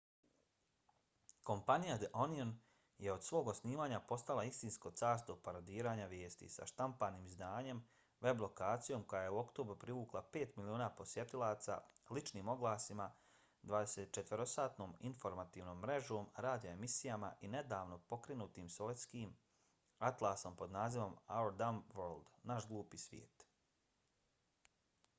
kompanija 1.47 1.95
the 2.03 2.07
onion 2.21 2.53
je 3.07 3.11
od 3.15 3.25
svog 3.25 3.49
osnivanja 3.51 3.97
postala 4.11 4.45
istinsko 4.47 4.91
carstvo 5.01 5.35
parodiranja 5.47 6.07
vijesti 6.13 6.47
sa 6.53 6.65
štampanim 6.71 7.27
izdanjem 7.31 7.81
web 8.27 8.41
lokacijom 8.45 9.03
koja 9.11 9.23
je 9.27 9.35
u 9.35 9.39
oktobru 9.43 9.75
privukla 9.85 10.23
5 10.39 10.57
miliona 10.61 10.87
posjetilaca 11.01 11.77
ličnim 12.17 12.49
oglasima 12.55 13.09
24-satnom 13.73 14.97
informativnom 15.13 15.79
mrežom 15.85 16.27
radio 16.47 16.71
emisijama 16.77 17.33
i 17.41 17.53
nedavno 17.59 18.01
pokrenutim 18.15 18.69
svjetskim 18.79 19.37
atlasom 20.11 20.55
pod 20.63 20.75
nazivom 20.81 21.15
our 21.41 21.55
dumb 21.63 21.95
world 22.01 22.35
naš 22.53 22.67
glupi 22.73 22.97
svijet 23.07 23.47